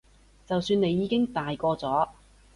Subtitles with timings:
[0.47, 2.09] 就算你已經大個咗